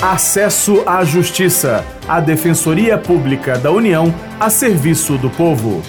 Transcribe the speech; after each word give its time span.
Acesso 0.00 0.84
à 0.86 1.04
Justiça, 1.04 1.84
a 2.06 2.20
Defensoria 2.20 2.96
Pública 2.96 3.58
da 3.58 3.72
União 3.72 4.14
a 4.38 4.48
serviço 4.48 5.18
do 5.18 5.28
povo. 5.28 5.82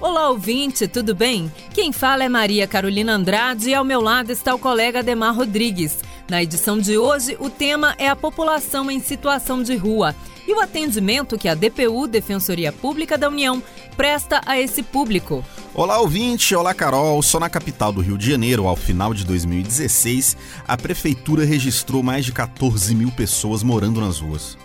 Olá, 0.00 0.30
ouvinte, 0.30 0.86
tudo 0.86 1.12
bem? 1.12 1.52
Quem 1.74 1.92
fala 1.92 2.22
é 2.22 2.28
Maria 2.28 2.68
Carolina 2.68 3.14
Andrade 3.14 3.70
e 3.70 3.74
ao 3.74 3.84
meu 3.84 4.00
lado 4.00 4.30
está 4.30 4.54
o 4.54 4.60
colega 4.60 5.02
Demar 5.02 5.34
Rodrigues. 5.34 5.98
Na 6.30 6.40
edição 6.40 6.78
de 6.78 6.96
hoje, 6.96 7.36
o 7.40 7.50
tema 7.50 7.96
é 7.98 8.08
a 8.08 8.14
população 8.14 8.88
em 8.92 9.00
situação 9.00 9.60
de 9.60 9.74
rua 9.74 10.14
e 10.46 10.54
o 10.54 10.60
atendimento 10.60 11.36
que 11.36 11.48
a 11.48 11.54
DPU, 11.56 12.06
Defensoria 12.06 12.70
Pública 12.70 13.18
da 13.18 13.28
União, 13.28 13.60
presta 13.96 14.40
a 14.46 14.56
esse 14.56 14.84
público. 14.84 15.44
Olá, 15.72 16.00
ouvinte! 16.00 16.52
Olá, 16.56 16.74
Carol! 16.74 17.22
Só 17.22 17.38
na 17.38 17.48
capital 17.48 17.92
do 17.92 18.00
Rio 18.00 18.18
de 18.18 18.28
Janeiro, 18.28 18.66
ao 18.66 18.74
final 18.74 19.14
de 19.14 19.24
2016, 19.24 20.36
a 20.66 20.76
Prefeitura 20.76 21.44
registrou 21.44 22.02
mais 22.02 22.24
de 22.24 22.32
14 22.32 22.92
mil 22.92 23.08
pessoas 23.12 23.62
morando 23.62 24.00
nas 24.00 24.18
ruas. 24.18 24.58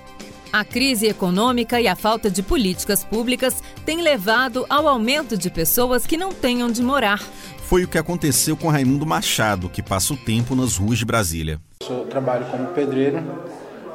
A 0.51 0.65
crise 0.65 1.05
econômica 1.05 1.79
e 1.79 1.87
a 1.87 1.95
falta 1.95 2.27
de 2.27 2.41
políticas 2.41 3.03
públicas 3.03 3.61
têm 3.85 4.01
levado 4.01 4.65
ao 4.67 4.87
aumento 4.87 5.37
de 5.37 5.51
pessoas 5.51 6.07
que 6.07 6.17
não 6.17 6.31
têm 6.31 6.63
onde 6.63 6.81
morar. 6.81 7.19
Foi 7.67 7.83
o 7.83 7.87
que 7.87 7.99
aconteceu 7.99 8.57
com 8.57 8.67
Raimundo 8.67 9.05
Machado, 9.05 9.69
que 9.69 9.83
passa 9.83 10.11
o 10.11 10.17
tempo 10.17 10.55
nas 10.55 10.75
ruas 10.75 10.97
de 10.97 11.05
Brasília. 11.05 11.61
Eu 11.87 12.05
trabalho 12.05 12.47
como 12.47 12.65
pedreiro, 12.69 13.23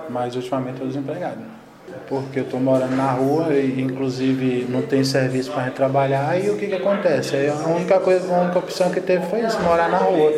mas 0.08 0.36
ultimamente 0.36 0.74
estou 0.74 0.86
desempregado 0.86 1.59
porque 2.10 2.40
eu 2.40 2.42
estou 2.42 2.58
morando 2.58 2.96
na 2.96 3.12
rua 3.12 3.54
e 3.54 3.80
inclusive 3.80 4.66
não 4.68 4.82
tem 4.82 5.04
serviço 5.04 5.52
para 5.52 5.70
trabalhar 5.70 6.36
e 6.44 6.50
o 6.50 6.56
que, 6.56 6.66
que 6.66 6.74
acontece? 6.74 7.36
A 7.46 7.68
única 7.68 8.00
coisa, 8.00 8.34
a 8.34 8.40
única 8.40 8.58
opção 8.58 8.90
que 8.90 9.00
teve 9.00 9.24
foi 9.26 9.40
isso, 9.42 9.58
morar 9.62 9.88
na 9.88 9.98
rua. 9.98 10.32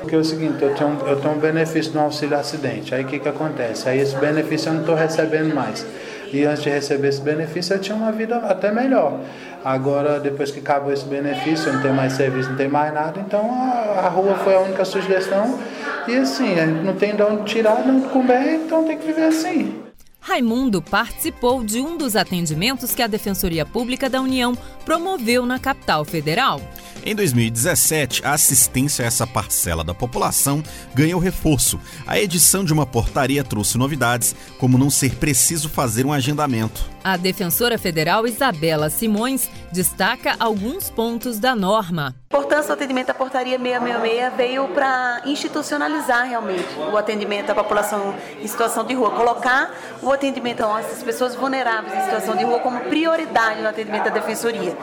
Porque 0.00 0.16
é 0.16 0.18
o 0.18 0.24
seguinte, 0.24 0.62
eu 0.62 0.74
tenho, 0.74 0.98
eu 1.06 1.20
tenho 1.20 1.34
um 1.34 1.38
benefício 1.38 1.92
no 1.92 2.00
auxílio 2.00 2.38
acidente. 2.38 2.94
Aí 2.94 3.04
o 3.04 3.06
que, 3.06 3.18
que 3.18 3.28
acontece? 3.28 3.86
Aí 3.86 4.00
esse 4.00 4.16
benefício 4.16 4.70
eu 4.70 4.72
não 4.72 4.80
estou 4.80 4.94
recebendo 4.94 5.54
mais. 5.54 5.84
E 6.32 6.46
antes 6.46 6.62
de 6.62 6.70
receber 6.70 7.08
esse 7.08 7.20
benefício 7.20 7.74
eu 7.74 7.80
tinha 7.80 7.94
uma 7.94 8.10
vida 8.10 8.36
até 8.36 8.72
melhor. 8.72 9.20
Agora, 9.62 10.18
depois 10.18 10.50
que 10.50 10.60
acabou 10.60 10.90
esse 10.90 11.04
benefício, 11.04 11.70
não 11.70 11.82
tem 11.82 11.92
mais 11.92 12.14
serviço, 12.14 12.48
não 12.48 12.56
tem 12.56 12.68
mais 12.68 12.94
nada, 12.94 13.20
então 13.20 13.50
a, 13.52 14.06
a 14.06 14.08
rua 14.08 14.36
foi 14.36 14.54
a 14.54 14.60
única 14.60 14.86
sugestão. 14.86 15.58
E 16.06 16.16
assim, 16.16 16.54
não 16.82 16.94
tem 16.94 17.14
de 17.14 17.22
onde 17.22 17.44
tirar, 17.44 17.84
onde 17.86 18.08
comer, 18.08 18.54
então 18.54 18.84
tem 18.84 18.96
que 18.96 19.06
viver 19.06 19.24
assim. 19.24 19.87
Raimundo 20.28 20.82
participou 20.82 21.64
de 21.64 21.80
um 21.80 21.96
dos 21.96 22.14
atendimentos 22.14 22.94
que 22.94 23.00
a 23.00 23.06
Defensoria 23.06 23.64
Pública 23.64 24.10
da 24.10 24.20
União 24.20 24.54
promoveu 24.84 25.46
na 25.46 25.58
capital 25.58 26.04
federal. 26.04 26.60
Em 27.02 27.14
2017, 27.14 28.22
a 28.26 28.32
assistência 28.32 29.02
a 29.04 29.08
essa 29.08 29.26
parcela 29.26 29.82
da 29.82 29.94
população 29.94 30.62
ganhou 30.94 31.18
reforço. 31.18 31.80
A 32.06 32.18
edição 32.18 32.62
de 32.62 32.74
uma 32.74 32.84
portaria 32.84 33.42
trouxe 33.42 33.78
novidades, 33.78 34.36
como 34.58 34.76
não 34.76 34.90
ser 34.90 35.14
preciso 35.14 35.70
fazer 35.70 36.04
um 36.04 36.12
agendamento. 36.12 36.84
A 37.02 37.16
defensora 37.16 37.78
federal 37.78 38.26
Isabela 38.26 38.90
Simões 38.90 39.48
destaca 39.72 40.36
alguns 40.38 40.90
pontos 40.90 41.38
da 41.38 41.54
norma. 41.54 42.14
A 42.30 42.36
importância 42.36 42.68
do 42.68 42.72
atendimento 42.74 43.08
à 43.08 43.14
portaria 43.14 43.58
666 43.58 44.36
veio 44.36 44.68
para 44.68 45.22
institucionalizar 45.24 46.28
realmente 46.28 46.68
o 46.92 46.96
atendimento 46.98 47.48
à 47.48 47.54
população 47.54 48.14
em 48.42 48.46
situação 48.46 48.84
de 48.84 48.92
rua, 48.92 49.10
colocar 49.12 49.70
o 50.02 50.10
atendimento 50.18 50.64
às 50.64 51.02
pessoas 51.02 51.34
vulneráveis 51.34 51.94
em 51.94 52.02
situação 52.02 52.36
de 52.36 52.44
rua 52.44 52.58
como 52.58 52.80
prioridade 52.80 53.62
no 53.62 53.68
atendimento 53.68 54.04
da 54.04 54.10
defensoria. 54.10 54.76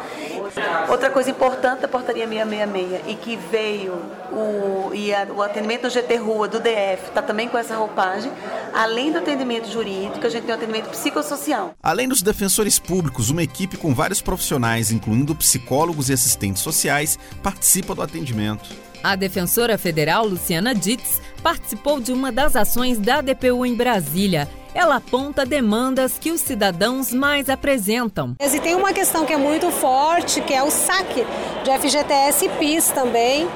Outra 0.90 1.10
coisa 1.10 1.30
importante 1.30 1.82
da 1.82 1.88
portaria 1.88 2.28
666 2.28 3.02
e 3.08 3.16
que 3.16 3.36
veio 3.36 3.94
o, 4.32 4.94
e 4.94 5.14
a, 5.14 5.28
o 5.36 5.42
atendimento 5.42 5.84
do 5.84 5.90
GT 5.90 6.16
Rua 6.16 6.48
do 6.48 6.60
DF 6.60 7.08
está 7.08 7.22
também 7.22 7.50
com 7.50 7.58
essa 7.58 7.76
roupagem, 7.76 8.32
além 8.74 9.12
do 9.12 9.18
atendimento 9.18 9.70
jurídico, 9.70 10.26
a 10.26 10.30
gente 10.30 10.44
tem 10.44 10.52
o 10.52 10.58
um 10.58 10.58
atendimento 10.58 10.90
psicossocial. 10.90 11.74
Além 11.84 12.08
dos 12.08 12.22
defensores 12.22 12.80
públicos, 12.80 13.30
uma 13.30 13.44
equipe 13.44 13.78
com 13.78 13.94
vários 13.94 14.22
profissionais, 14.22 14.92
incluindo 14.92 15.36
psicólogos 15.36 16.10
e 16.10 16.14
assistentes 16.14 16.62
sociais, 16.62 17.20
participa 17.44 17.94
do 17.94 18.02
atendimento. 18.02 18.70
A 19.04 19.16
defensora 19.16 19.78
federal 19.78 20.26
Luciana 20.26 20.74
Ditz 20.74 21.22
participou 21.44 22.00
de 22.00 22.12
uma 22.12 22.32
das 22.32 22.56
ações 22.56 22.98
da 22.98 23.22
DPU 23.22 23.66
em 23.66 23.76
Brasília. 23.76 24.50
Ela 24.76 24.98
aponta 24.98 25.46
demandas 25.46 26.18
que 26.20 26.32
os 26.32 26.42
cidadãos 26.42 27.14
mais 27.14 27.50
apresentam. 27.50 28.36
E 28.42 28.60
tem 28.60 28.76
uma 28.76 28.92
questão 28.92 29.26
que 29.26 29.32
é 29.32 29.38
muito 29.38 29.72
forte, 29.72 30.42
que 30.42 30.54
é 30.54 30.62
o 30.62 30.70
saque 30.70 31.26
de 31.64 31.72
FGTS 31.80 32.46
e 32.46 32.50
PIS 32.50 32.92
também, 32.92 33.48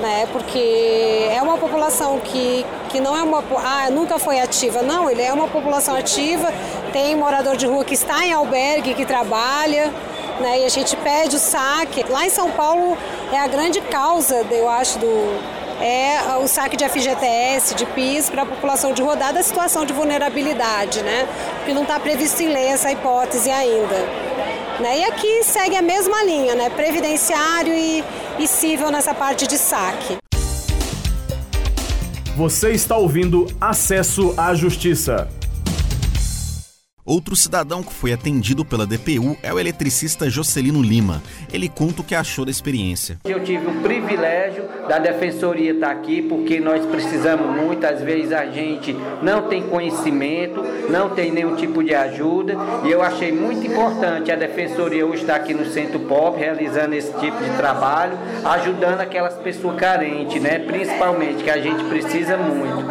né? 0.00 0.26
Porque 0.32 1.28
é 1.30 1.40
uma 1.40 1.56
população 1.56 2.18
que, 2.18 2.66
que 2.90 3.00
não 3.00 3.16
é 3.16 3.22
uma. 3.22 3.38
Ah, 3.64 3.88
nunca 3.90 4.18
foi 4.18 4.40
ativa. 4.40 4.82
Não, 4.82 5.08
ele 5.08 5.22
é 5.22 5.32
uma 5.32 5.46
população 5.46 5.94
ativa, 5.94 6.52
tem 6.92 7.14
morador 7.14 7.56
de 7.56 7.64
rua 7.64 7.84
que 7.84 7.94
está 7.94 8.26
em 8.26 8.32
albergue, 8.32 8.94
que 8.94 9.06
trabalha 9.06 9.92
né? 10.40 10.60
E 10.60 10.64
a 10.64 10.68
gente 10.68 10.96
pede 10.96 11.36
o 11.36 11.38
saque. 11.38 12.04
Lá 12.08 12.24
em 12.24 12.30
São 12.30 12.50
Paulo 12.50 12.96
é 13.32 13.38
a 13.38 13.46
grande 13.46 13.80
causa, 13.80 14.46
eu 14.50 14.68
acho, 14.68 14.98
do 14.98 15.57
é 15.80 16.36
o 16.42 16.46
saque 16.48 16.76
de 16.76 16.88
FGTS, 16.88 17.74
de 17.74 17.86
PIS 17.86 18.28
para 18.28 18.42
a 18.42 18.46
população 18.46 18.92
de 18.92 19.02
rodada, 19.02 19.40
a 19.40 19.42
situação 19.42 19.84
de 19.84 19.92
vulnerabilidade, 19.92 21.02
né? 21.02 21.28
Porque 21.58 21.72
não 21.72 21.82
está 21.82 21.98
previsto 22.00 22.42
em 22.42 22.48
lei 22.48 22.66
essa 22.66 22.90
hipótese 22.90 23.50
ainda. 23.50 23.96
Né? 24.80 25.00
E 25.00 25.04
aqui 25.04 25.42
segue 25.44 25.76
a 25.76 25.82
mesma 25.82 26.22
linha, 26.24 26.54
né? 26.54 26.70
Previdenciário 26.70 27.74
e, 27.74 28.04
e 28.38 28.46
cível 28.46 28.90
nessa 28.90 29.14
parte 29.14 29.46
de 29.46 29.58
saque. 29.58 30.18
Você 32.36 32.70
está 32.70 32.96
ouvindo 32.96 33.46
Acesso 33.60 34.32
à 34.36 34.54
Justiça. 34.54 35.28
Outro 37.08 37.34
cidadão 37.34 37.82
que 37.82 37.94
foi 37.94 38.12
atendido 38.12 38.66
pela 38.66 38.86
DPU 38.86 39.34
é 39.42 39.50
o 39.50 39.58
eletricista 39.58 40.28
Jocelino 40.28 40.82
Lima. 40.82 41.22
Ele 41.50 41.66
conta 41.66 42.02
o 42.02 42.04
que 42.04 42.14
achou 42.14 42.44
da 42.44 42.50
experiência. 42.50 43.18
Eu 43.24 43.42
tive 43.42 43.66
o 43.66 43.80
privilégio 43.80 44.64
da 44.86 44.98
defensoria 44.98 45.72
estar 45.72 45.90
aqui 45.90 46.20
porque 46.20 46.60
nós 46.60 46.84
precisamos 46.84 47.56
muitas 47.56 48.02
vezes 48.02 48.30
a 48.30 48.44
gente 48.44 48.94
não 49.22 49.48
tem 49.48 49.62
conhecimento, 49.62 50.62
não 50.90 51.08
tem 51.08 51.32
nenhum 51.32 51.56
tipo 51.56 51.82
de 51.82 51.94
ajuda 51.94 52.54
e 52.84 52.90
eu 52.90 53.00
achei 53.00 53.32
muito 53.32 53.66
importante 53.66 54.30
a 54.30 54.36
defensoria 54.36 55.06
hoje 55.06 55.22
estar 55.22 55.36
aqui 55.36 55.54
no 55.54 55.64
Centro 55.64 56.00
Pop 56.00 56.38
realizando 56.38 56.92
esse 56.92 57.10
tipo 57.14 57.42
de 57.42 57.56
trabalho, 57.56 58.18
ajudando 58.44 59.00
aquelas 59.00 59.34
pessoas 59.36 59.76
carentes, 59.76 60.42
né? 60.42 60.58
Principalmente 60.58 61.42
que 61.42 61.50
a 61.50 61.58
gente 61.58 61.84
precisa 61.84 62.36
muito. 62.36 62.86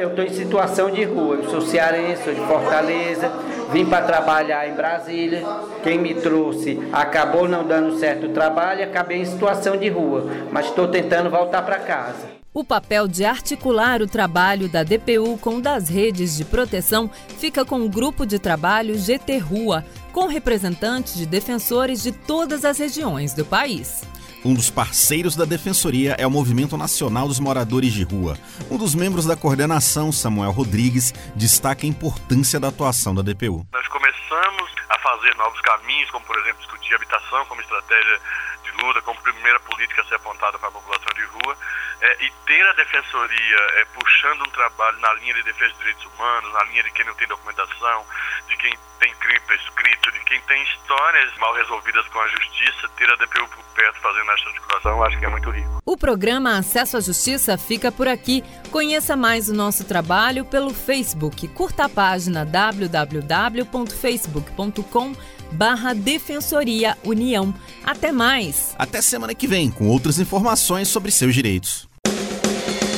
Eu 0.00 0.08
estou 0.08 0.24
em 0.24 0.32
situação 0.32 0.90
de 0.90 1.04
rua, 1.04 1.36
eu 1.36 1.50
sou 1.50 1.60
cearense, 1.60 2.24
sou 2.24 2.32
de 2.32 2.40
Fortaleza, 2.40 3.33
vim 3.72 3.84
para 3.86 4.04
trabalhar 4.04 4.68
em 4.68 4.74
Brasília. 4.74 5.42
Quem 5.82 5.98
me 5.98 6.14
trouxe 6.14 6.80
acabou 6.92 7.48
não 7.48 7.66
dando 7.66 7.98
certo 7.98 8.26
o 8.26 8.30
trabalho 8.30 8.84
acabei 8.84 9.18
em 9.18 9.24
situação 9.24 9.76
de 9.76 9.88
rua, 9.88 10.26
mas 10.50 10.66
estou 10.66 10.88
tentando 10.88 11.30
voltar 11.30 11.62
para 11.62 11.78
casa. 11.78 12.44
O 12.52 12.62
papel 12.62 13.08
de 13.08 13.24
articular 13.24 14.00
o 14.00 14.06
trabalho 14.06 14.68
da 14.68 14.84
DPU 14.84 15.36
com 15.40 15.60
das 15.60 15.88
redes 15.88 16.36
de 16.36 16.44
proteção 16.44 17.10
fica 17.38 17.64
com 17.64 17.80
o 17.80 17.88
grupo 17.88 18.24
de 18.24 18.38
trabalho 18.38 18.96
GT 18.96 19.38
Rua, 19.38 19.84
com 20.12 20.28
representantes 20.28 21.16
de 21.16 21.26
defensores 21.26 22.00
de 22.00 22.12
todas 22.12 22.64
as 22.64 22.78
regiões 22.78 23.34
do 23.34 23.44
país. 23.44 24.02
Um 24.44 24.52
dos 24.52 24.68
parceiros 24.68 25.34
da 25.34 25.46
Defensoria 25.46 26.16
é 26.18 26.26
o 26.26 26.30
Movimento 26.30 26.76
Nacional 26.76 27.26
dos 27.26 27.40
Moradores 27.40 27.94
de 27.94 28.04
Rua. 28.04 28.36
Um 28.70 28.76
dos 28.76 28.94
membros 28.94 29.24
da 29.24 29.34
coordenação, 29.34 30.12
Samuel 30.12 30.50
Rodrigues, 30.50 31.14
destaca 31.34 31.86
a 31.86 31.88
importância 31.88 32.60
da 32.60 32.68
atuação 32.68 33.14
da 33.14 33.22
DPU. 33.22 33.64
Nós 33.72 33.88
começamos 33.88 34.70
a 34.90 34.98
fazer 34.98 35.34
novos 35.36 35.58
caminhos, 35.62 36.10
como 36.10 36.26
por 36.26 36.38
exemplo 36.40 36.60
discutir 36.60 36.94
habitação 36.94 37.46
como 37.46 37.62
estratégia 37.62 38.20
de 38.64 38.84
luta, 38.84 39.00
como 39.00 39.18
primeira 39.22 39.58
política 39.60 40.02
a 40.02 40.04
ser 40.04 40.16
apontada 40.16 40.58
para 40.58 40.68
a 40.68 40.72
população 40.72 41.14
de 41.14 41.24
rua, 41.24 41.56
é, 42.02 42.26
e 42.26 42.30
ter 42.44 42.68
a 42.68 42.72
defensoria 42.74 43.58
é, 43.76 43.84
puxando 43.94 44.42
um 44.42 44.50
trabalho 44.50 45.00
na 45.00 45.14
linha 45.14 45.32
de 45.32 45.42
defesa 45.44 45.72
de 45.72 45.78
direitos 45.78 46.04
humanos, 46.04 46.52
na 46.52 46.64
linha 46.64 46.82
de 46.82 46.90
quem 46.90 47.06
não 47.06 47.14
tem 47.14 47.26
documentação, 47.26 48.04
de 48.46 48.56
quem 48.58 48.78
crime 49.24 49.40
prescrito, 49.46 50.12
de 50.12 50.20
quem 50.26 50.38
tem 50.42 50.62
histórias 50.62 51.32
mal 51.40 51.54
resolvidas 51.54 52.06
com 52.08 52.20
a 52.20 52.28
justiça, 52.28 52.86
ter 52.96 53.10
a 53.10 53.16
DPU 53.16 53.48
por 53.48 53.64
perto 53.74 53.98
fazendo 54.00 54.30
essa 54.30 54.50
articulação, 54.50 55.02
acho 55.02 55.18
que 55.18 55.24
é 55.24 55.28
muito 55.28 55.50
rico. 55.50 55.82
O 55.86 55.96
programa 55.96 56.58
Acesso 56.58 56.98
à 56.98 57.00
Justiça 57.00 57.56
fica 57.56 57.90
por 57.90 58.06
aqui. 58.06 58.44
Conheça 58.70 59.16
mais 59.16 59.48
o 59.48 59.54
nosso 59.54 59.84
trabalho 59.84 60.44
pelo 60.44 60.74
Facebook. 60.74 61.48
Curta 61.48 61.86
a 61.86 61.88
página 61.88 62.44
www.facebook.com 62.44 65.16
barra 65.52 65.94
Defensoria 65.94 66.98
União. 67.04 67.54
Até 67.84 68.12
mais! 68.12 68.74
Até 68.78 69.00
semana 69.00 69.34
que 69.34 69.46
vem, 69.46 69.70
com 69.70 69.88
outras 69.88 70.18
informações 70.18 70.88
sobre 70.88 71.10
seus 71.10 71.34
direitos. 71.34 71.88